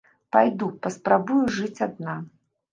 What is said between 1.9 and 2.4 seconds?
адна.